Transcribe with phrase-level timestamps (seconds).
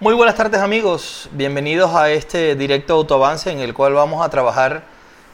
[0.00, 4.84] Muy buenas tardes amigos, bienvenidos a este directo autoavance en el cual vamos a trabajar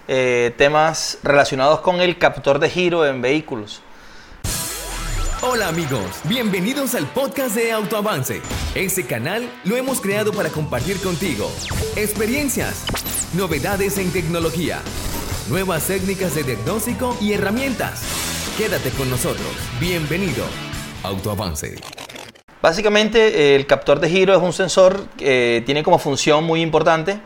[0.09, 3.83] eh, temas relacionados con el captor de giro en vehículos.
[5.43, 8.41] Hola amigos, bienvenidos al podcast de Autoavance.
[8.75, 11.53] Este canal lo hemos creado para compartir contigo
[11.95, 12.87] experiencias,
[13.35, 14.81] novedades en tecnología,
[15.51, 18.03] nuevas técnicas de diagnóstico y herramientas.
[18.57, 19.53] Quédate con nosotros.
[19.79, 20.47] Bienvenido.
[21.03, 22.04] Autoavance.
[22.65, 27.21] Básicamente el captor de giro es un sensor que tiene como función muy importante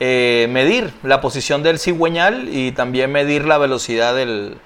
[0.00, 4.56] eh, medir la posición del cigüeñal y también medir la velocidad del,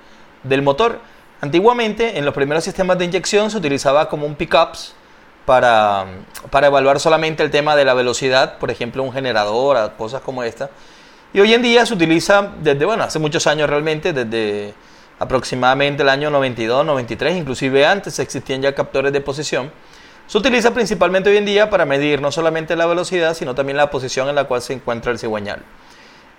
[0.63, 1.01] motor.
[1.41, 4.95] Antiguamente en los primeros sistemas de inyección se utilizaba como un pickups
[5.45, 6.07] para,
[6.49, 10.71] para evaluar solamente el tema de la velocidad, por ejemplo un generador, cosas como esta.
[11.35, 14.75] Y hoy en día se utiliza desde, bueno, hace muchos años realmente, desde
[15.19, 19.71] aproximadamente el año 92, 93, inclusive antes existían ya captores de posición.
[20.27, 23.91] Se utiliza principalmente hoy en día para medir no solamente la velocidad, sino también la
[23.91, 25.63] posición en la cual se encuentra el cigüeñal.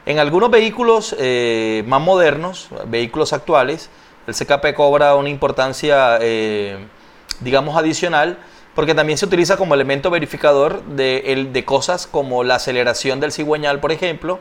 [0.06, 3.90] En algunos vehículos eh, más modernos, vehículos actuales,
[4.28, 6.78] el CKP cobra una importancia, eh,
[7.42, 8.38] digamos, adicional,
[8.76, 13.80] porque también se utiliza como elemento verificador de, de cosas como la aceleración del cigüeñal,
[13.80, 14.40] por ejemplo,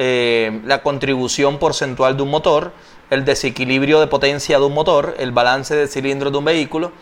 [0.00, 2.72] eh, la contribución porcentual de un motor,
[3.10, 6.92] el desequilibrio de potencia de un motor, el balance de cilindros de un vehículo.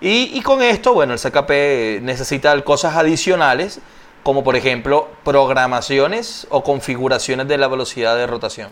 [0.00, 3.80] Y, con esto, bueno, el CKP necesita cosas adicionales,
[4.22, 8.70] como por ejemplo programaciones o configuraciones de la velocidad de rotación.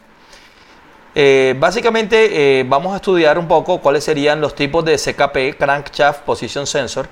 [1.14, 6.20] Eh, básicamente eh, vamos a estudiar un poco cuáles serían los tipos de CKP, Crankshaft
[6.20, 7.08] Position Sensor,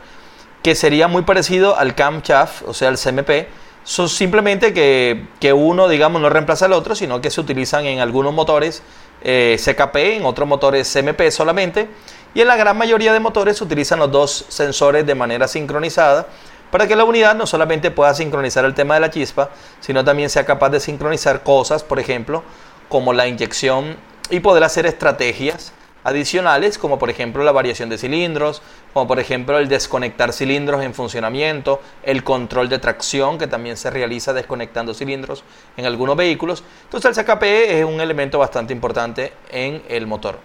[0.63, 3.49] que sería muy parecido al Camshaft, o sea, el CMP,
[3.83, 8.01] son simplemente que, que, uno, digamos, no reemplaza al otro, sino que se utilizan en
[8.01, 8.83] algunos motores
[9.25, 11.89] eh, CKP, en otros motores CMP solamente,
[12.35, 16.27] y en la gran mayoría de motores utilizan los dos sensores de manera sincronizada
[16.71, 19.51] para que la unidad no solamente pueda sincronizar el tema de la chispa,
[19.81, 22.43] sino también sea capaz de sincronizar cosas, por ejemplo,
[22.89, 23.97] como la inyección
[24.31, 25.73] y poder hacer estrategias
[26.05, 30.95] adicionales, como por ejemplo la variación de cilindros, como por ejemplo el desconectar cilindros en
[30.95, 35.43] funcionamiento, el control de tracción que también se realiza desconectando cilindros
[35.77, 36.63] en algunos vehículos.
[36.85, 40.39] Entonces el CKP es un elemento bastante importante en el motor.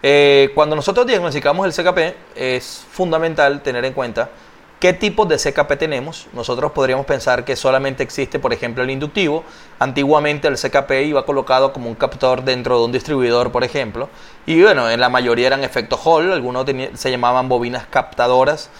[0.00, 4.30] Eh, cuando nosotros diagnosticamos el CKP es fundamental tener en cuenta
[4.78, 6.28] ¿Qué tipos de CKP tenemos?
[6.32, 9.42] Nosotros podríamos pensar que solamente existe, por ejemplo, el inductivo.
[9.80, 14.08] Antiguamente el CKP iba colocado como un captor dentro de un distribuidor, por ejemplo.
[14.46, 18.70] Y bueno, en la mayoría eran efectos Hall, algunos se llamaban bobinas captadoras,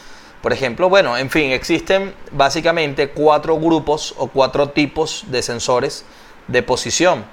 [0.40, 0.88] por ejemplo.
[0.88, 6.04] Bueno, en fin, existen básicamente cuatro grupos o cuatro tipos de sensores
[6.46, 7.24] de posición.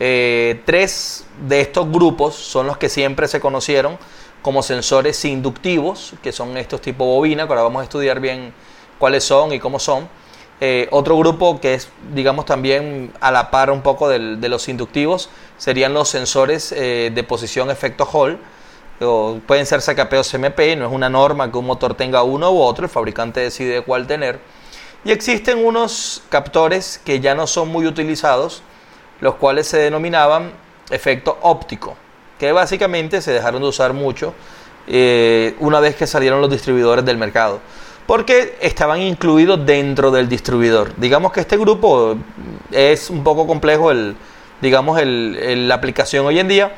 [0.00, 3.98] Eh, tres de estos grupos son los que siempre se conocieron
[4.48, 8.54] como sensores inductivos, que son estos tipo bobina, que ahora vamos a estudiar bien
[8.98, 10.08] cuáles son y cómo son.
[10.58, 15.28] Eh, otro grupo que es, digamos, también a la par un poco de los inductivos
[15.58, 18.38] serían los sensores eh, de posición efecto Hall.
[19.46, 22.86] Pueden ser CKP o no es una norma que un motor tenga uno u otro,
[22.86, 24.40] el fabricante decide cuál tener.
[25.04, 28.62] Y existen unos captores que ya no son muy utilizados,
[29.20, 30.52] los cuales se denominaban
[30.88, 31.98] efecto óptico
[32.38, 34.34] que básicamente se dejaron de usar mucho
[34.86, 37.60] eh, una vez que salieron los distribuidores del mercado,
[38.06, 40.94] porque estaban incluidos dentro del distribuidor.
[40.96, 42.16] Digamos que este grupo
[42.70, 44.16] es un poco complejo, el,
[44.62, 46.72] digamos, el, la aplicación hoy en día,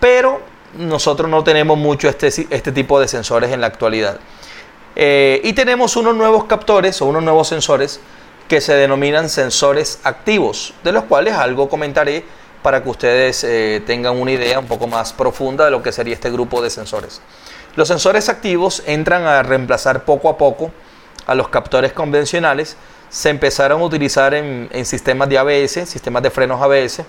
[0.00, 0.40] pero
[0.76, 4.18] nosotros no tenemos mucho este, este tipo de sensores en la actualidad.
[4.96, 8.00] Eh, y tenemos unos nuevos captores o unos nuevos sensores
[8.48, 12.24] que se denominan sensores activos, de los cuales algo comentaré
[12.62, 16.14] para que ustedes eh, tengan una idea un poco más profunda de lo que sería
[16.14, 17.20] este grupo de sensores.
[17.74, 20.70] Los sensores activos entran a reemplazar poco a poco
[21.26, 22.76] a los captores convencionales.
[23.08, 27.02] Se empezaron a utilizar en, sistemas de ABS, sistemas de frenos ABS,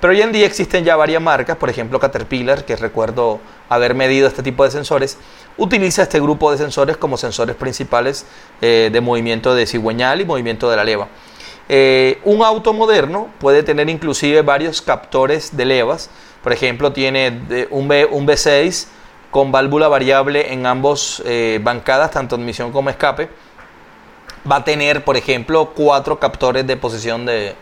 [0.00, 4.28] pero hoy en día existen ya varias marcas, por ejemplo Caterpillar, que recuerdo haber medido
[4.28, 5.16] este tipo de sensores,
[5.56, 8.26] utiliza este grupo de sensores como sensores principales
[8.60, 11.08] eh, de movimiento de cigüeñal y movimiento de la leva.
[11.68, 16.10] Eh, un auto moderno puede tener inclusive varios captores de levas.
[16.42, 18.86] Por ejemplo, tiene un, B, un V6
[19.30, 23.28] con válvula variable en ambos eh, bancadas, tanto admisión como escape.
[24.50, 27.56] Va a tener, por ejemplo, cuatro captores de posición de,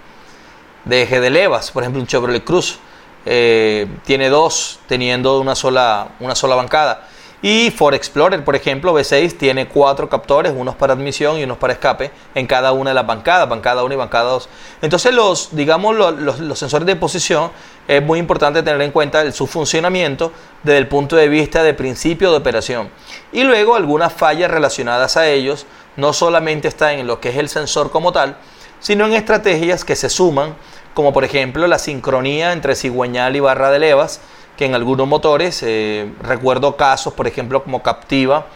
[0.90, 1.70] eje de levas.
[1.70, 2.78] Por ejemplo, un Chevrolet Cruz
[3.24, 7.08] eh, tiene dos, teniendo una sola, una sola bancada.
[7.44, 11.72] Y Ford Explorer, por ejemplo, V6 tiene cuatro captores, unos para admisión y unos para
[11.72, 14.48] escape en cada una de las bancadas, bancada 1 y bancada 2.
[14.80, 17.50] Entonces, los, digamos, los, sensores de posición
[17.88, 22.30] es muy importante tener en cuenta su funcionamiento desde el punto de vista de principio
[22.30, 22.90] de operación.
[23.32, 25.66] Y luego algunas fallas relacionadas a ellos,
[25.96, 28.36] no solamente están en lo que es el sensor como tal,
[28.78, 30.54] sino en estrategias que se suman,
[30.94, 34.20] como por ejemplo la sincronía entre cigüeñal y barra de levas,
[34.56, 38.46] que en algunos motores, eh, recuerdo casos, por ejemplo, como Captiva,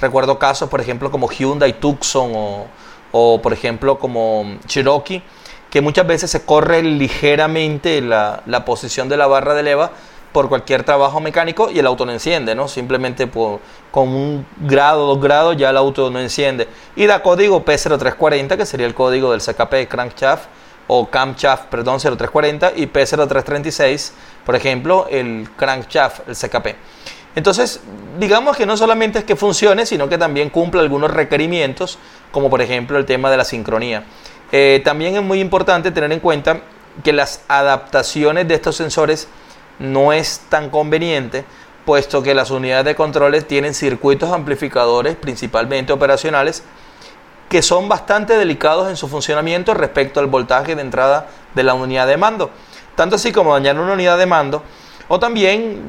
[0.00, 2.66] recuerdo casos, por ejemplo, como Hyundai Tucson o,
[3.12, 5.22] o por ejemplo, como Cherokee,
[5.70, 9.90] que muchas veces se corre ligeramente la, la, posición de la barra de leva
[10.34, 12.66] por cualquier trabajo mecánico y el auto no enciende, ¿no?
[12.66, 16.66] Simplemente con un grado, dos grados ya el auto no enciende.
[16.96, 20.46] Y da código P0340, que sería el código del CKP crankshaft,
[20.86, 24.12] o camshaft, perdón, 0340 y P0336,
[24.44, 26.76] por ejemplo, el crankshaft, el CKP.
[27.36, 27.80] Entonces,
[28.18, 31.98] digamos que no solamente es que funcione, sino que también cumple algunos requerimientos,
[32.30, 34.04] como por ejemplo el tema de la sincronía.
[34.52, 36.60] Eh, también es muy importante tener en cuenta
[37.02, 39.26] que las adaptaciones de estos sensores
[39.80, 41.44] no es tan conveniente,
[41.84, 46.62] puesto que las unidades de controles tienen circuitos amplificadores, principalmente operacionales,
[47.48, 52.06] que son bastante delicados en su funcionamiento respecto al voltaje de entrada de la unidad
[52.06, 52.50] de mando.
[52.94, 54.62] Tanto así como dañar una unidad de mando,
[55.08, 55.82] o también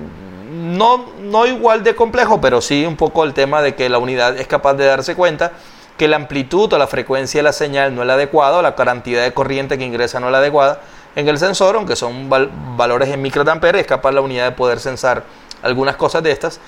[0.78, 4.38] no, no igual de complejo, pero sí un poco el tema de que la unidad
[4.38, 5.54] es capaz de darse cuenta
[5.98, 8.76] que la amplitud o la frecuencia de la señal no es la adecuada, o la
[8.76, 10.82] cantidad de corriente que ingresa no es la adecuada
[11.16, 15.24] en el sensor, aunque son valores en microamperes, es capaz la unidad de poder sensar
[15.64, 16.60] algunas cosas de estas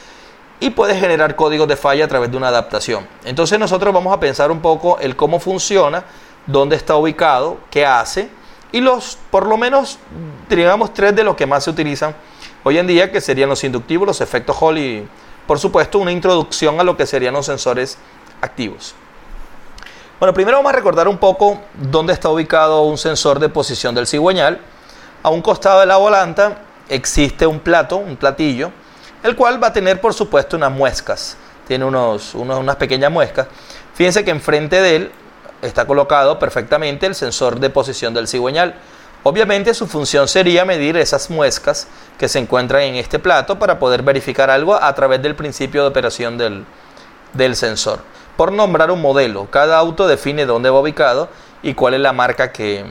[0.60, 3.08] y puede generar códigos de falla a través de una adaptación.
[3.26, 6.04] Entonces nosotros vamos a pensar un poco el cómo funciona,
[6.46, 8.30] dónde está ubicado, qué hace
[8.72, 9.98] y los, por lo menos,
[10.50, 12.16] digamos tres de los que más se utilizan
[12.64, 15.08] hoy en día, que serían los inductivos, los efectos Hall y,
[15.46, 17.98] por supuesto, una introducción a lo que serían los sensores
[18.42, 18.94] activos.
[20.20, 24.08] Bueno, primero vamos a recordar un poco dónde está ubicado un sensor de posición del
[24.08, 24.60] cigüeñal.
[25.24, 28.72] A un costado de la volanta existe un plato, un platillo,
[29.24, 31.38] el cual va a tener por supuesto unas muescas,
[31.68, 33.48] tiene unos, unas pequeñas muescas.
[33.94, 35.12] Fíjense que enfrente de él
[35.62, 38.76] está colocado perfectamente el sensor de posición del cigüeñal.
[39.24, 41.88] Obviamente su función sería medir esas muescas
[42.18, 45.90] que se encuentran en este plato para poder verificar algo a través del principio de
[45.90, 46.66] operación del,
[47.34, 48.00] del sensor.
[48.38, 51.30] Por nombrar un modelo, cada auto define dónde va ubicado
[51.64, 52.86] y cuál es la marca que,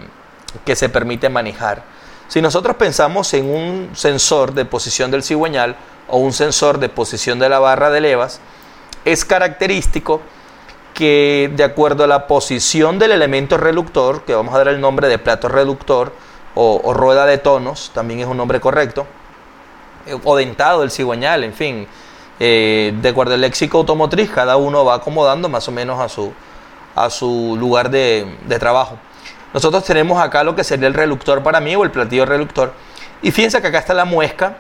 [0.65, 1.85] que se permite manejar.
[2.29, 5.77] Si nosotros pensamos en un sensor de posición del cigüeñal,
[6.09, 8.41] o un sensor de posición de la barra de levas,
[9.05, 10.21] es característico
[10.95, 15.09] que de acuerdo a la posición del elemento reductor, que vamos a dar el nombre
[15.09, 16.13] de plato reductor
[16.55, 19.07] o, rueda de tonos, también es un nombre correcto,
[20.07, 21.87] eh, o dentado del cigüeñal, en fin,
[22.41, 26.33] eh, de acuerdo al léxico automotriz, cada uno va acomodando más o menos a su,
[26.95, 28.97] a su lugar de, de trabajo.
[29.53, 32.73] Nosotros tenemos acá lo que sería el reductor para mí o el platillo reductor.
[33.23, 34.57] Y fíjense que acá está la muesca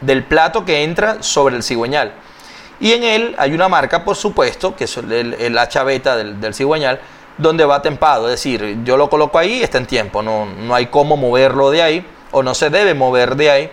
[0.00, 2.12] del plato que entra sobre el cigüeñal.
[2.80, 6.54] Y en él hay una marca, por supuesto, que es el, el hacha beta del,
[6.54, 7.00] cigüeñal,
[7.36, 8.26] donde va tempado.
[8.28, 10.22] Es decir, yo lo coloco ahí está en tiempo.
[10.22, 13.70] No, no hay cómo moverlo de ahí o no se debe mover de ahí.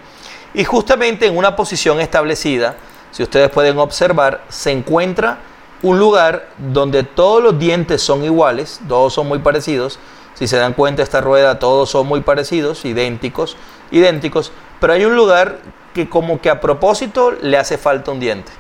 [0.53, 2.75] Y justamente en una posición establecida,
[3.11, 5.39] si ustedes pueden observar, se encuentra
[5.81, 9.99] un lugar donde todos los dientes son iguales, todos son muy parecidos.
[10.33, 13.55] Si se dan cuenta, esta rueda todos son muy parecidos, idénticos,
[13.91, 15.59] idénticos, pero hay un lugar
[15.95, 18.51] que como que a propósito le hace falta un diente.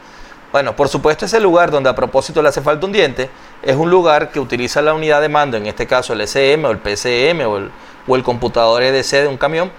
[0.53, 3.29] Bueno, por supuesto ese lugar donde a propósito le hace falta un diente
[3.61, 6.71] es un lugar que utiliza la unidad de mando, en este caso el SM o
[6.71, 7.71] el PCM o el,
[8.07, 9.69] o el computador EDC de un camión,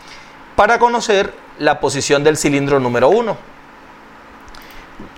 [0.55, 3.37] para conocer la posición del cilindro número 1.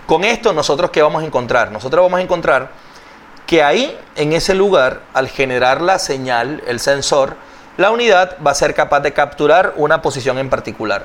[0.06, 1.72] Con esto nosotros qué vamos a encontrar?
[1.72, 2.70] Nosotros vamos a encontrar
[3.48, 7.34] que ahí, en ese lugar, al generar la señal, el sensor,
[7.76, 11.04] la unidad va a ser capaz de capturar una posición en particular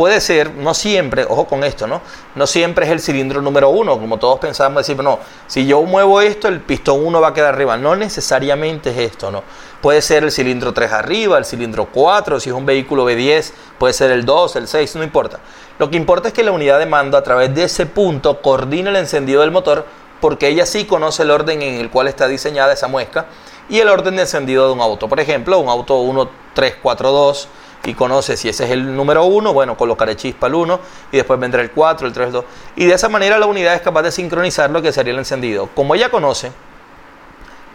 [0.00, 2.00] puede ser, no siempre, ojo con esto, ¿no?
[2.34, 6.22] No siempre es el cilindro número uno, como todos pensamos, decir, no, si yo muevo
[6.22, 7.76] esto, el pistón 1 va a quedar arriba.
[7.76, 9.42] No necesariamente es esto, ¿no?
[9.82, 13.92] Puede ser el cilindro 3 arriba, el cilindro 4, si es un vehículo B10, puede
[13.92, 15.40] ser el 2, el 6, no importa.
[15.78, 18.88] Lo que importa es que la unidad de mando a través de ese punto coordine
[18.88, 19.84] el encendido del motor
[20.22, 23.26] porque ella sí conoce el orden en el cual está diseñada esa muesca
[23.68, 25.10] y el orden de encendido de un auto.
[25.10, 27.48] Por ejemplo, un auto 1, 3, 4, 2
[27.84, 30.80] y conoce si ese es el número 1, bueno, colocaré chispa al 1
[31.12, 32.44] y después vendrá el 4, el 3, el 2.
[32.76, 35.68] Y de esa manera la unidad es capaz de sincronizar lo que sería el encendido.
[35.74, 36.52] Como ella conoce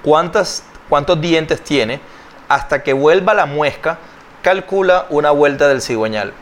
[0.03, 2.00] cuántas, cuántos dientes tiene,
[2.47, 3.97] hasta que vuelva la muesca,
[4.43, 6.33] calcula una vuelta del cigüeñal.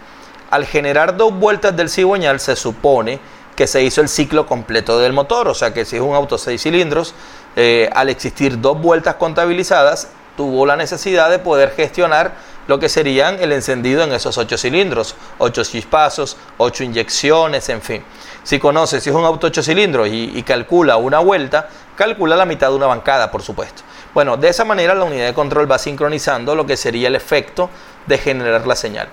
[0.50, 3.20] Al generar dos vueltas del cigüeñal se supone
[3.56, 6.38] que se hizo el ciclo completo del motor, o sea que si es un auto
[6.38, 7.14] 6 cilindros,
[7.56, 12.34] eh, al existir dos vueltas contabilizadas, tuvo la necesidad de poder gestionar
[12.68, 18.04] lo que serían el encendido en esos ocho cilindros, ocho chispazos, ocho inyecciones, en fin.
[18.44, 22.70] Si conoce si es un auto 8 cilindros y, calcula una vuelta, calcula la mitad
[22.70, 23.84] de una bancada, por supuesto.
[24.14, 27.70] Bueno, de esa manera la unidad de control va sincronizando lo que sería el efecto
[28.06, 29.08] de generar la señal.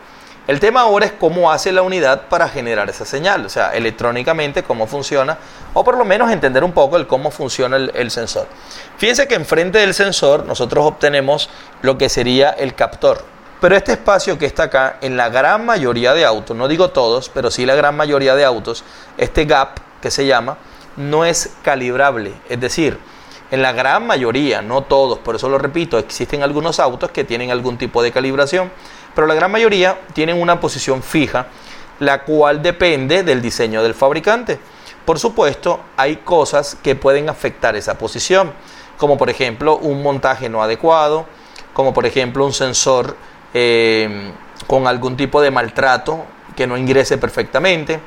[0.48, 4.64] El tema ahora es cómo hace la unidad para generar esa señal, o sea, electrónicamente
[4.64, 5.38] cómo funciona,
[5.74, 8.48] o por lo menos entender un poco el cómo funciona el, el sensor.
[8.98, 11.48] Fíjense que enfrente del sensor nosotros obtenemos
[11.82, 13.22] lo que sería el captor.
[13.60, 17.28] Pero este espacio que está acá, en la gran mayoría de autos, no digo todos,
[17.28, 18.84] pero sí la gran mayoría de autos,
[19.18, 20.56] este gap que se llama,
[20.96, 22.32] no es calibrable.
[22.48, 22.98] Es decir,
[23.50, 27.50] en la gran mayoría, no todos, por eso lo repito, existen algunos autos que tienen
[27.50, 28.70] algún tipo de calibración,
[29.14, 31.48] pero la gran mayoría tienen una posición fija,
[31.98, 34.58] la cual depende del diseño del fabricante.
[35.04, 38.52] Por supuesto, hay cosas que pueden afectar esa posición,
[38.96, 41.26] como por ejemplo un montaje no adecuado,
[41.74, 43.16] como por ejemplo un sensor
[43.54, 44.32] eh,
[44.66, 46.24] con algún tipo de maltrato
[46.56, 48.00] que no ingrese perfectamente.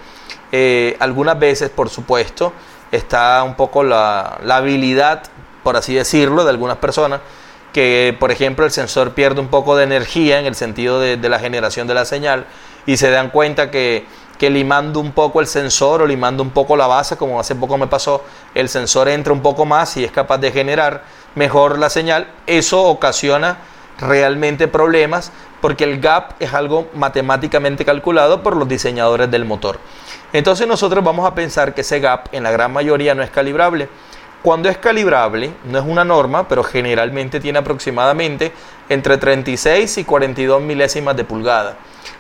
[0.52, 2.54] Eh, algunas veces, por supuesto,
[2.92, 5.24] está un poco la, habilidad,
[5.64, 7.22] por así decirlo, de algunas personas
[7.74, 11.40] que, por ejemplo, el sensor pierde un poco de energía en el sentido de, la
[11.40, 12.46] generación de la señal
[12.86, 14.06] y se dan cuenta que,
[14.38, 17.80] que, limando un poco el sensor o limando un poco la base, como hace poco
[17.80, 18.24] me pasó,
[18.54, 22.28] el sensor entra un poco más y es capaz de generar mejor la señal.
[22.46, 23.58] Eso ocasiona
[24.00, 25.32] realmente problemas
[25.62, 29.80] porque el gap es algo matemáticamente calculado por los diseñadores del motor.
[30.34, 33.88] Entonces nosotros vamos a pensar que ese gap en la gran mayoría no es calibrable.
[34.42, 38.52] Cuando es calibrable, no es una norma, pero generalmente tiene aproximadamente
[38.90, 41.78] entre 36 y 42 milésimas de pulgada.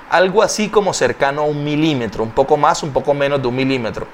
[0.09, 3.55] Algo así como cercano a un milímetro, un poco más, un poco menos de un
[3.55, 4.07] milímetro.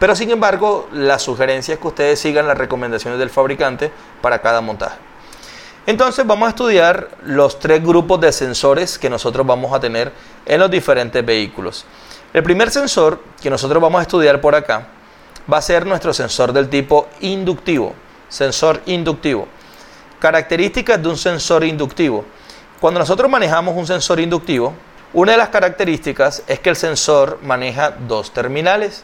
[0.00, 4.60] Pero sin embargo, la sugerencia es que ustedes sigan las recomendaciones del fabricante para cada
[4.60, 5.11] montaje.
[5.84, 10.12] Entonces vamos a estudiar los tres grupos de sensores que nosotros vamos a tener
[10.46, 11.84] en los diferentes vehículos.
[12.32, 14.86] El primer sensor que nosotros vamos a estudiar por acá
[15.52, 17.94] va a ser nuestro sensor del tipo inductivo.
[18.28, 19.48] Sensor inductivo.
[20.20, 22.24] Características de un sensor inductivo.
[22.80, 24.72] Cuando nosotros manejamos un sensor inductivo,
[25.12, 29.02] una de las características es que el sensor maneja dos terminales.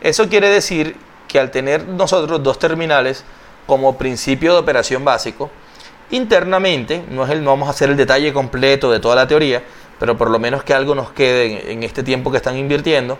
[0.00, 0.96] Eso quiere decir
[1.28, 3.24] que al tener nosotros dos terminales
[3.68, 5.48] como principio de operación básico,
[6.12, 9.62] internamente, no, es el, no vamos a hacer el detalle completo de toda la teoría,
[9.98, 13.18] pero por lo menos que algo nos quede en, este tiempo que están invirtiendo,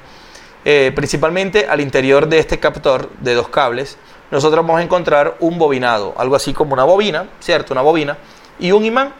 [0.64, 3.98] eh, principalmente al interior de este captor de dos cables,
[4.30, 7.74] nosotros vamos a encontrar un bobinado, algo así como una bobina, ¿cierto?
[7.74, 8.16] Una bobina
[8.58, 9.14] y un imán.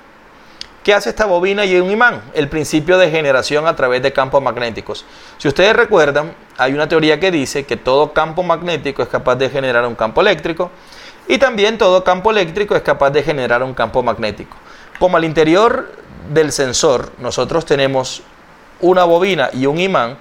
[0.82, 2.22] ¿Qué hace esta bobina y un imán?
[2.34, 5.04] El principio de generación a través de campos magnéticos.
[5.38, 9.48] Si ustedes recuerdan, hay una teoría que dice que todo campo magnético es capaz de
[9.48, 10.70] generar un campo eléctrico
[11.28, 14.56] y también todo campo eléctrico es capaz de generar un campo magnético.
[14.98, 15.92] Como al interior
[16.32, 18.22] del sensor nosotros tenemos
[18.80, 20.18] una bobina y un imán,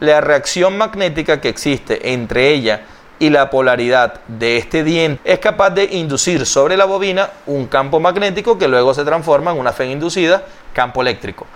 [0.00, 2.82] la reacción magnética que existe entre ella
[3.18, 8.00] y la polaridad de este diente es capaz de inducir sobre la bobina un campo
[8.00, 10.42] magnético que luego se transforma en una fe inducida,
[10.72, 11.46] campo eléctrico.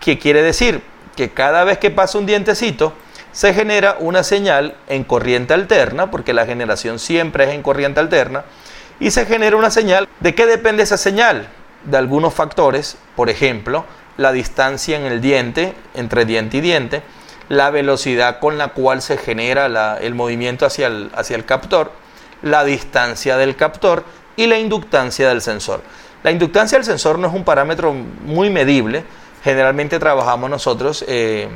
[0.00, 0.82] ¿Qué quiere decir?
[1.14, 2.94] Que cada vez que pasa un dientecito,
[3.32, 8.44] se genera una señal en corriente alterna, porque la generación siempre es en corriente alterna,
[9.00, 10.08] y se genera una señal.
[10.20, 11.48] ¿De qué depende esa señal?
[11.84, 13.84] De algunos factores, por ejemplo,
[14.16, 17.02] la distancia en el diente, entre diente y diente,
[17.48, 19.66] la velocidad con la cual se genera
[19.98, 21.92] el movimiento hacia el, hacia el captor,
[22.42, 24.04] la distancia del captor
[24.36, 25.82] y la inductancia del sensor.
[26.22, 29.04] La inductancia del sensor no es un parámetro muy medible,
[29.42, 31.48] generalmente trabajamos nosotros eh,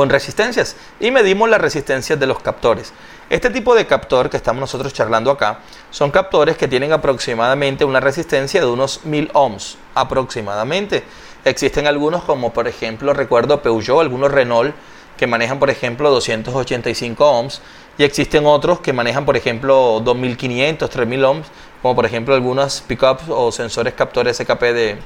[0.00, 2.94] con resistencias y medimos las resistencias de los captores.
[3.28, 5.58] Este tipo de captor que estamos nosotros charlando acá
[5.90, 11.04] son captores que tienen aproximadamente una resistencia de unos 1000 ohms aproximadamente.
[11.44, 14.74] Existen algunos como por ejemplo recuerdo Peugeot, algunos Renault
[15.18, 17.60] que manejan por ejemplo 285 ohms
[17.98, 21.46] y existen otros que manejan por ejemplo 2500, 3000 ohms
[21.82, 24.98] como por ejemplo algunos pickups o sensores captores SKP de,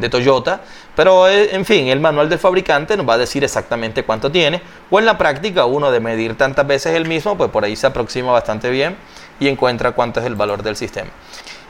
[0.00, 0.60] de Toyota,
[0.96, 4.60] pero eh, en fin, el manual del fabricante nos va a decir exactamente cuánto tiene,
[4.90, 7.86] o en la práctica uno de medir tantas veces el mismo, pues por ahí se
[7.86, 8.96] aproxima bastante bien
[9.38, 11.10] y encuentra cuánto es el valor del sistema.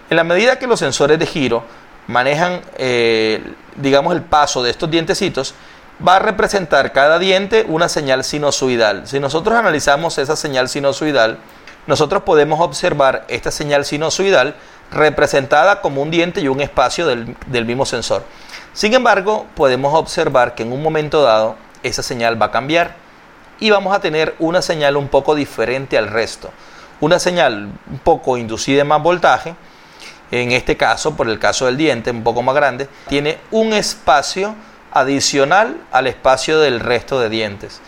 [0.09, 1.63] En la medida que los sensores de giro
[2.07, 3.43] manejan, eh,
[3.77, 5.55] digamos, el paso de estos dientecitos,
[6.07, 9.07] va a representar cada diente una señal sinusoidal.
[9.07, 11.39] Si nosotros analizamos esa señal sinusoidal,
[11.87, 14.55] nosotros podemos observar esta señal sinusoidal
[14.93, 18.25] representada como un diente y un espacio del, mismo sensor.
[18.73, 22.95] Sin embargo, podemos observar que en un momento dado esa señal va a cambiar
[23.59, 26.51] y vamos a tener una señal un poco diferente al resto.
[27.01, 29.55] Una señal un poco inducida en más voltaje,
[30.31, 34.55] en este caso, por el caso del diente, un poco más grande, tiene un espacio
[34.93, 37.81] adicional al espacio del resto de dientes.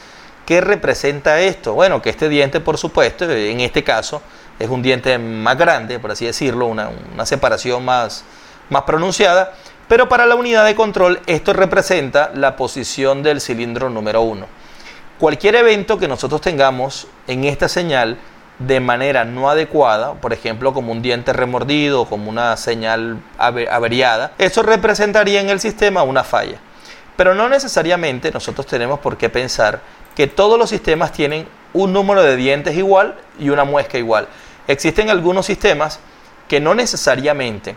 [0.46, 1.74] ¿Qué representa esto?
[1.74, 4.22] Bueno, que este diente, por supuesto, en este caso,
[4.58, 6.90] es un diente más grande, por así decirlo, una,
[7.24, 8.24] separación más,
[8.70, 9.52] más pronunciada,
[9.88, 14.46] pero para la unidad de control esto representa la posición del cilindro número 1.
[15.18, 18.18] Cualquier evento que nosotros tengamos en esta señal
[18.58, 24.62] de manera no adecuada, por ejemplo como un diente remordido, como una señal averiada, eso
[24.62, 26.58] representaría en el sistema una falla.
[27.16, 29.80] Pero no necesariamente nosotros tenemos por qué pensar
[30.14, 34.28] que todos los sistemas tienen un número de dientes igual y una muesca igual.
[34.66, 35.98] Existen algunos sistemas
[36.48, 37.74] que no necesariamente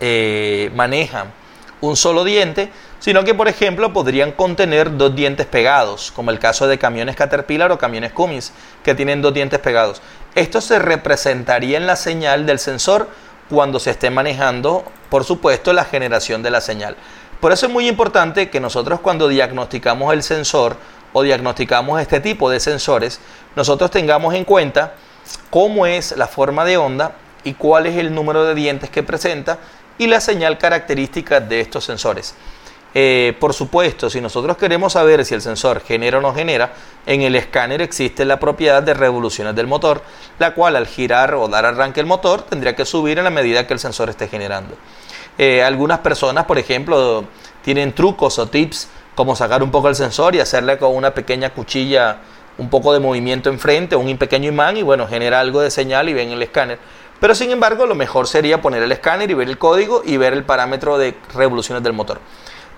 [0.00, 1.32] eh, manejan
[1.80, 6.66] un solo diente, sino que por ejemplo podrían contener dos dientes pegados, como el caso
[6.66, 8.52] de camiones Caterpillar o camiones Cummins,
[8.82, 10.00] que tienen dos dientes pegados.
[10.34, 13.08] Esto se representaría en la señal del sensor
[13.50, 16.96] cuando se esté manejando, por supuesto, la generación de la señal.
[17.40, 20.76] Por eso es muy importante que nosotros cuando diagnosticamos el sensor
[21.12, 23.20] o diagnosticamos este tipo de sensores,
[23.54, 24.94] nosotros tengamos en cuenta
[25.50, 29.58] cómo es la forma de onda y cuál es el número de dientes que presenta
[29.98, 32.34] y la señal característica de estos sensores.
[32.96, 36.72] Eh, por supuesto, si nosotros queremos saber si el sensor genera o no genera,
[37.06, 40.02] en el escáner existe la propiedad de revoluciones del motor,
[40.38, 43.66] la cual al girar o dar arranque el motor tendría que subir en la medida
[43.66, 44.76] que el sensor esté generando.
[45.38, 47.24] Eh, algunas personas, por ejemplo,
[47.62, 51.50] tienen trucos o tips como sacar un poco el sensor y hacerle con una pequeña
[51.50, 52.18] cuchilla
[52.58, 56.14] un poco de movimiento enfrente, un pequeño imán y bueno, genera algo de señal y
[56.14, 56.78] ven el escáner.
[57.20, 60.32] Pero sin embargo, lo mejor sería poner el escáner y ver el código y ver
[60.32, 62.20] el parámetro de revoluciones del motor.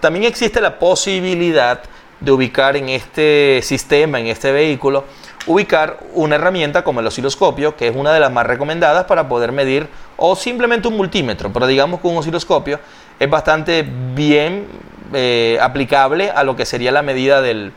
[0.00, 1.80] También existe la posibilidad
[2.20, 5.04] de ubicar en este sistema, en este vehículo,
[5.46, 9.52] ubicar una herramienta como el osciloscopio, que es una de las más recomendadas para poder
[9.52, 12.80] medir, o simplemente un multímetro, pero digamos que un osciloscopio
[13.18, 14.66] es bastante bien
[15.12, 17.72] eh, aplicable a lo que sería la medida del,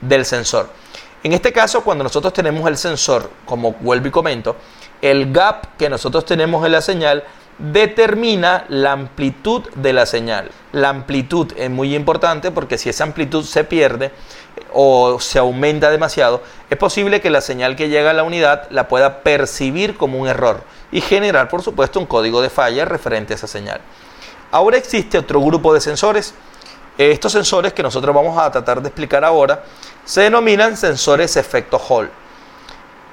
[0.00, 0.68] del sensor.
[1.24, 4.56] En este caso, cuando nosotros tenemos el sensor, como vuelvo y comento,
[5.00, 7.24] el gap que nosotros tenemos en la señal
[7.58, 10.50] determina la amplitud de la señal.
[10.72, 14.10] La amplitud es muy importante porque si esa amplitud se pierde
[14.74, 18.86] o se aumenta demasiado, es posible que la señal que llega a la unidad la
[18.86, 23.36] pueda percibir como un error y generar, por supuesto, un código de falla referente a
[23.36, 23.80] esa señal.
[24.50, 26.34] Ahora existe otro grupo de sensores.
[26.98, 29.64] Estos sensores que nosotros vamos a tratar de explicar ahora
[30.04, 32.10] se denominan sensores efecto Hall.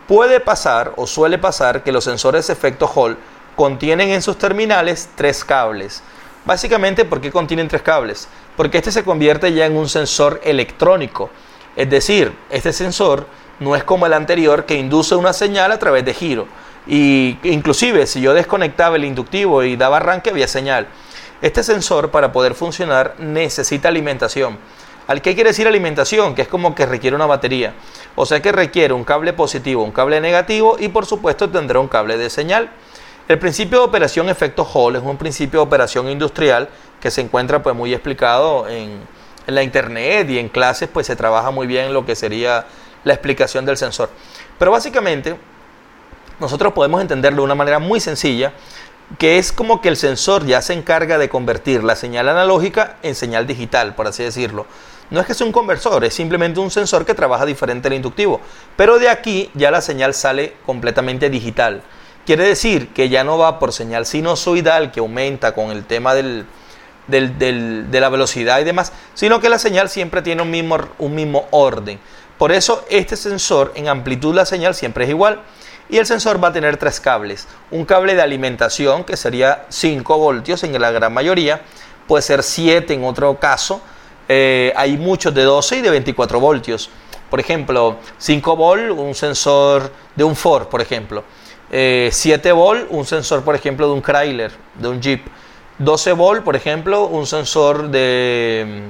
[0.07, 3.17] Puede pasar o suele pasar que los sensores efecto Hall
[3.55, 6.03] contienen en sus terminales tres cables.
[6.43, 8.27] Básicamente, ¿por qué contienen tres cables?
[8.57, 11.29] Porque este se convierte ya en un sensor electrónico.
[11.75, 13.27] Es decir, este sensor
[13.59, 16.47] no es como el anterior que induce una señal a través de giro.
[16.87, 20.87] Y inclusive si yo desconectaba el inductivo y daba arranque había señal.
[21.41, 24.57] Este sensor para poder funcionar necesita alimentación.
[25.11, 26.35] ¿Al qué quiere decir alimentación?
[26.35, 27.73] Que es como que requiere una batería.
[28.15, 31.89] O sea que requiere un cable positivo, un cable negativo y por supuesto tendrá un
[31.89, 32.69] cable de señal.
[33.27, 36.69] El principio de operación efecto Hall es un principio de operación industrial
[37.01, 39.01] que se encuentra pues muy explicado en,
[39.47, 42.65] en la internet y en clases pues se trabaja muy bien lo que sería
[43.03, 44.09] la explicación del sensor.
[44.57, 45.35] Pero básicamente
[46.39, 48.53] nosotros podemos entenderlo de una manera muy sencilla
[49.17, 53.13] que es como que el sensor ya se encarga de convertir la señal analógica en
[53.15, 54.65] señal digital, por así decirlo.
[55.11, 58.39] No es que sea un conversor, es simplemente un sensor que trabaja diferente al inductivo.
[58.77, 61.83] Pero de aquí ya la señal sale completamente digital.
[62.25, 66.45] Quiere decir que ya no va por señal sinusoidal que aumenta con el tema del,
[67.07, 71.47] de la velocidad y demás, sino que la señal siempre tiene un mismo, un mismo
[71.51, 71.99] orden.
[72.37, 75.41] Por eso este sensor en amplitud la señal siempre es igual.
[75.89, 77.47] Y el sensor va a tener tres cables.
[77.69, 81.61] Un cable de alimentación que sería 5 voltios en la gran mayoría.
[82.07, 83.81] Puede ser 7 en otro caso.
[84.33, 86.89] Eh, hay muchos de 12 y de 24 voltios.
[87.29, 91.25] Por ejemplo, 5 volt, un sensor de un Ford, por ejemplo.
[91.69, 95.21] 7 eh, volt, un sensor, por ejemplo, de un Chrysler, de un Jeep.
[95.79, 98.83] 12 volt, por ejemplo, un sensor de,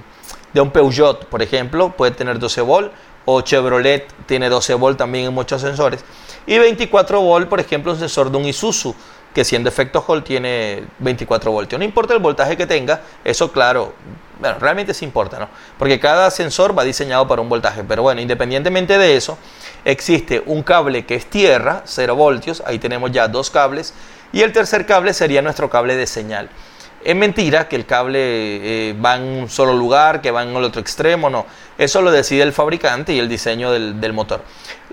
[0.53, 2.91] de un Peugeot, por ejemplo, puede tener 12 volt.
[3.25, 6.05] O Chevrolet tiene 12 volt también en muchos sensores.
[6.45, 8.93] Y 24 volt, por ejemplo, un sensor de un Isuzu,
[9.33, 11.79] que siendo efecto Hall tiene 24 voltios.
[11.79, 13.93] No importa el voltaje que tenga, eso claro,
[14.39, 15.49] bueno, realmente sí importa, ¿no?
[15.77, 17.83] Porque cada sensor va diseñado para un voltaje.
[17.87, 19.37] Pero bueno, independientemente de eso,
[19.85, 23.93] existe un cable que es tierra, 0 voltios, ahí tenemos ya dos cables,
[24.33, 26.49] y el tercer cable sería nuestro cable de señal.
[27.03, 30.63] Es mentira que el cable eh, va en un solo lugar, que va en el
[30.63, 31.45] otro extremo, no.
[31.77, 34.43] Eso lo decide el fabricante y el diseño del, del motor.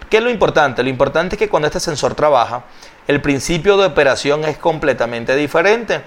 [0.08, 0.82] ¿Qué es lo importante?
[0.82, 2.64] Lo importante es que cuando este sensor trabaja,
[3.08, 6.02] el principio de operación es completamente diferente.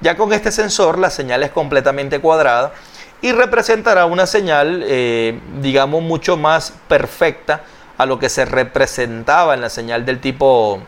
[0.00, 2.72] Ya con este sensor la señal es completamente cuadrada
[3.20, 7.62] y representará una señal, eh, digamos, mucho más perfecta
[7.98, 10.80] a lo que se representaba en la señal del tipo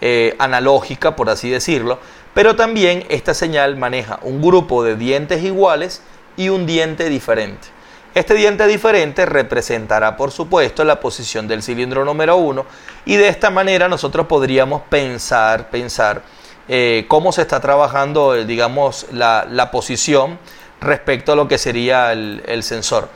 [0.00, 1.98] eh, analógica, por así decirlo,
[2.34, 6.02] pero también esta señal maneja un grupo de dientes iguales
[6.36, 7.68] y un diente diferente.
[8.14, 12.64] Este diente diferente representará, por supuesto, la posición del cilindro número 1
[13.04, 16.22] y de esta manera nosotros podríamos pensar, pensar
[16.68, 20.38] eh, cómo se está trabajando, eh, digamos, la, posición
[20.80, 23.08] respecto a lo que sería el, el sensor.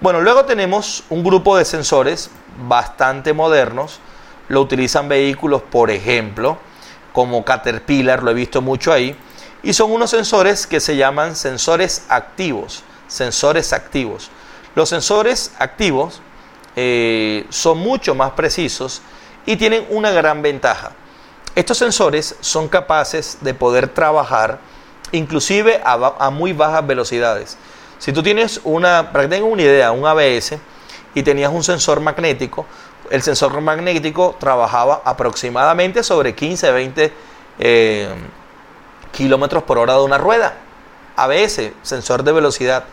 [0.00, 2.30] Bueno, luego tenemos un grupo de sensores
[2.66, 4.00] bastante modernos,
[4.48, 6.58] lo utilizan vehículos, por ejemplo,
[7.12, 9.16] como Caterpillar, lo he visto mucho ahí,
[9.62, 14.30] y son unos sensores que se llaman sensores activos, sensores activos.
[14.74, 16.22] Los sensores activos
[16.76, 19.02] eh, son mucho más precisos
[19.44, 20.92] y tienen una gran ventaja.
[21.54, 24.58] Estos sensores son capaces de poder trabajar
[25.12, 27.58] inclusive a, muy bajas velocidades.
[27.98, 30.54] Si tú tienes una, para que tengan una idea, un ABS
[31.14, 32.64] y tenías un sensor magnético,
[33.10, 37.12] el sensor magnético trabajaba aproximadamente sobre 15, 20
[37.58, 38.08] eh,
[39.12, 40.54] kilómetros por hora de una rueda.
[41.16, 42.84] ABS, sensor de velocidad.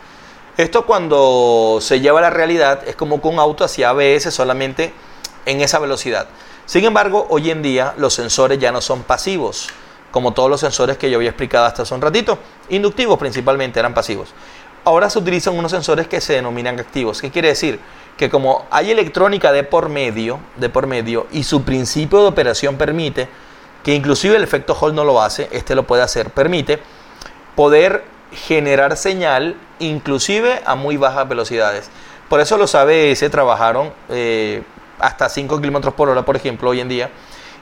[0.56, 4.92] Esto cuando se lleva a la realidad es como que un auto hacía ABS solamente
[5.46, 6.26] en esa velocidad.
[6.66, 9.68] Sin embargo, hoy en día los sensores ya no son pasivos,
[10.10, 12.38] como todos los sensores que yo había explicado hasta hace un ratito.
[12.68, 14.34] Inductivos principalmente eran pasivos.
[14.84, 17.20] Ahora se utilizan unos sensores que se denominan activos.
[17.20, 17.80] ¿Qué quiere decir?
[18.20, 22.76] que como hay electrónica de por medio, de por medio y su principio de operación
[22.76, 23.30] permite
[23.82, 26.80] que inclusive el efecto Hall no lo hace, este lo puede hacer, permite
[27.56, 31.90] poder generar señal inclusive a muy bajas velocidades.
[32.28, 34.62] Por eso los ABS trabajaron eh,
[34.98, 37.10] hasta 5 km por hora, por ejemplo, hoy en día.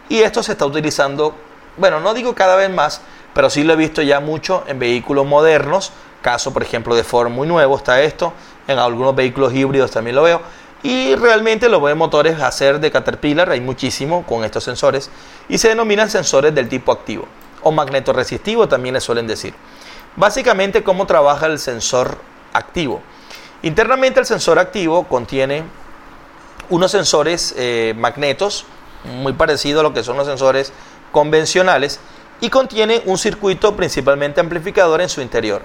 [0.09, 1.35] Y esto se está utilizando,
[1.77, 3.01] bueno, no digo cada vez más,
[3.35, 5.93] pero sí lo he visto ya mucho en vehículos modernos.
[6.23, 8.33] Caso, por ejemplo, de Ford muy nuevo está esto
[8.67, 10.41] en algunos vehículos híbridos también lo veo.
[10.83, 15.11] Y realmente los veo motores hacer de Caterpillar, hay muchísimo con estos sensores,
[15.49, 17.27] y se denominan sensores del tipo activo,
[17.63, 19.55] o magnetoresistivo también le suelen decir.
[20.19, 22.19] Básicamente, ¿cómo trabaja el sensor
[22.53, 23.01] activo?
[23.63, 25.63] Internamente el sensor activo contiene
[26.71, 28.67] unos sensores eh, magnetos,
[29.05, 30.73] muy parecido a lo que son los sensores
[31.13, 32.01] convencionales,
[32.41, 35.63] y contiene un circuito principalmente amplificador en su interior.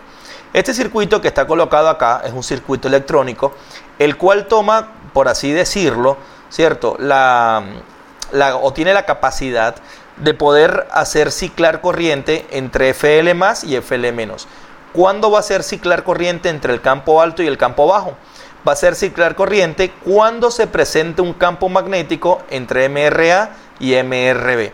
[0.54, 3.56] Este circuito que está colocado acá es un circuito electrónico,
[3.98, 6.16] el cual toma, por así decirlo,
[6.50, 6.96] ¿cierto?
[7.00, 7.64] La,
[8.62, 9.78] o tiene la capacidad
[10.18, 14.48] de poder hacer ciclar corriente entre FL más y FL menos.
[14.94, 18.16] ¿Cuándo va a ser ciclar corriente entre el campo alto y el campo bajo?
[18.68, 23.50] Va a ser ciclar corriente cuando se presente un campo magnético entre MRA
[23.80, 24.72] y MRB.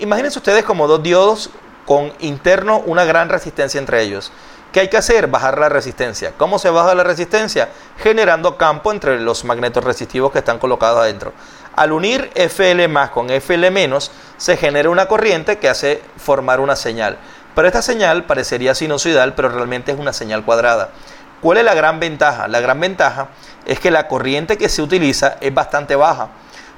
[0.00, 1.50] imagínense ustedes como dos diodos
[1.86, 4.30] con interno una gran resistencia entre ellos.
[4.72, 5.26] ¿Qué hay que hacer?
[5.26, 6.34] Bajar la resistencia.
[6.36, 7.70] ¿Cómo se baja la resistencia?
[7.98, 11.32] Generando campo entre los magnetos resistivos que están colocados adentro.
[11.76, 16.76] Al unir FL más con FL menos, se genera una corriente que hace formar una
[16.76, 17.18] señal.
[17.54, 20.90] Pero esta señal parecería sinusoidal, pero realmente es una señal cuadrada.
[21.40, 22.48] ¿Cuál es la gran ventaja?
[22.48, 23.28] La gran ventaja
[23.66, 26.28] es que la corriente que se utiliza es bastante baja.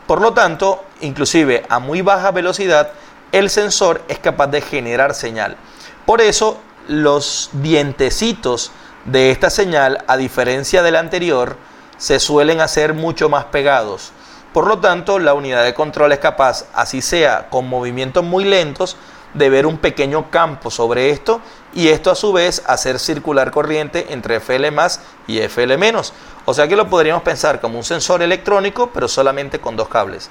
[0.07, 2.91] Por lo tanto, inclusive a muy baja velocidad,
[3.33, 5.57] el sensor es capaz de generar señal.
[6.07, 8.73] Por eso los dientecitos
[9.05, 11.57] de esta señal, a diferencia del anterior,
[11.97, 14.13] se suelen hacer mucho más pegados.
[14.53, 18.97] Por lo tanto, la unidad de control es capaz, así sea con movimientos muy lentos,
[19.35, 21.41] de ver un pequeño campo sobre esto
[21.73, 26.13] y esto a su vez hacer circular corriente entre FL más y FL menos.
[26.45, 30.29] O sea que lo podríamos pensar como un sensor electrónico, pero solamente con dos cables.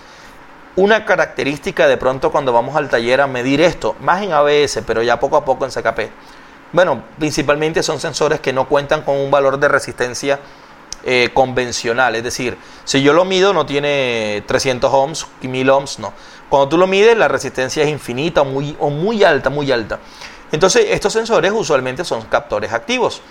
[0.75, 5.01] Una característica de pronto cuando vamos al taller a medir esto, más en ABS, pero
[5.01, 6.11] ya poco a poco en CKP,
[6.73, 10.39] bueno, principalmente son sensores que no cuentan con un valor de resistencia
[11.03, 16.13] eh, convencional, es decir, si yo lo mido no tiene 300 ohms, 1000 ohms, no.
[16.49, 19.99] Cuando tú lo mides la resistencia es infinita o muy, o muy alta, muy alta.
[20.51, 23.21] Entonces estos sensores usualmente son captores activos.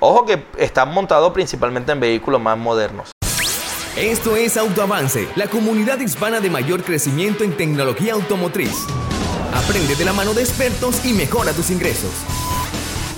[0.00, 3.10] Ojo que están montados principalmente en vehículos más modernos.
[3.96, 8.86] Esto es Autoavance, la comunidad hispana de mayor crecimiento en tecnología automotriz.
[9.52, 12.12] Aprende de la mano de expertos y mejora tus ingresos.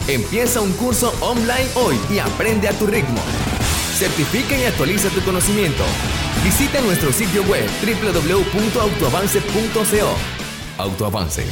[0.08, 3.20] Empieza un curso online hoy y aprende a tu ritmo.
[4.00, 5.84] Certifica y actualiza tu conocimiento.
[6.42, 10.16] Visita nuestro sitio web www.autoavance.co.
[10.78, 11.44] Autoavance